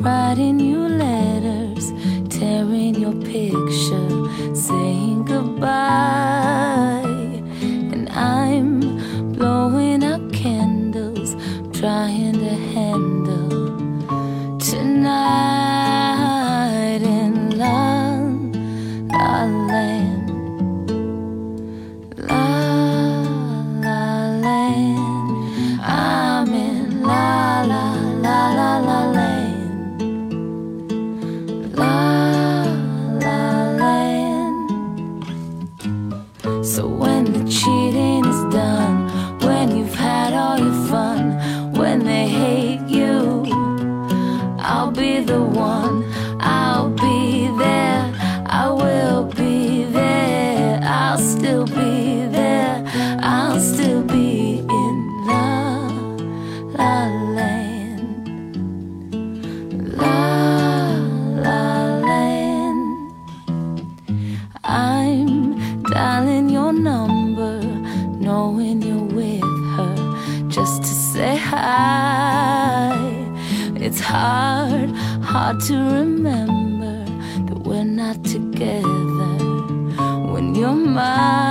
[0.00, 1.92] writing you letters,
[2.30, 4.19] tearing your picture,
[36.98, 39.08] when the cheating is done,
[39.40, 43.44] when you've had all your fun, when they hate you,
[44.58, 46.04] I'll be the one.
[46.40, 48.12] I'll be there.
[48.46, 50.80] I will be there.
[50.82, 52.84] I'll still be there.
[53.20, 55.86] I'll still be in La
[56.78, 58.26] La Land.
[59.96, 60.94] La
[61.44, 61.60] La
[62.06, 63.12] Land.
[64.64, 65.39] I'm
[66.00, 67.60] dialing your number,
[68.26, 69.96] knowing you're with her,
[70.48, 72.96] just to say hi.
[73.86, 74.88] It's hard,
[75.32, 76.96] hard to remember
[77.48, 79.32] that we're not together
[80.32, 81.49] when you're mine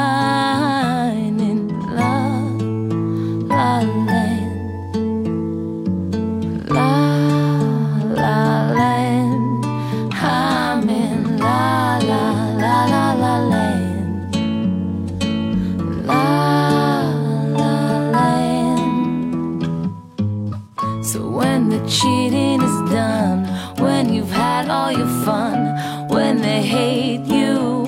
[21.90, 23.48] Cheating is done
[23.80, 26.08] when you've had all your fun.
[26.08, 27.88] When they hate you,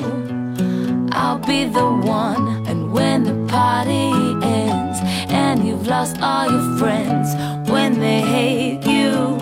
[1.11, 2.65] I'll be the one.
[2.65, 4.09] And when the party
[4.43, 4.99] ends
[5.31, 7.35] and you've lost all your friends,
[7.69, 9.37] when they hate you,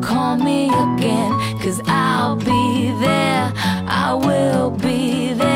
[0.00, 3.52] call me again, cause I'll be there.
[3.86, 5.51] I will be there.